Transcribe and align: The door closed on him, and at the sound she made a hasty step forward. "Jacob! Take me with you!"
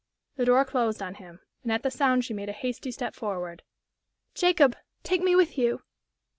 The 0.35 0.45
door 0.45 0.65
closed 0.65 1.03
on 1.03 1.13
him, 1.13 1.41
and 1.61 1.71
at 1.71 1.83
the 1.83 1.91
sound 1.91 2.25
she 2.25 2.33
made 2.33 2.49
a 2.49 2.53
hasty 2.53 2.89
step 2.89 3.13
forward. 3.13 3.61
"Jacob! 4.33 4.75
Take 5.03 5.21
me 5.21 5.35
with 5.35 5.59
you!" 5.59 5.83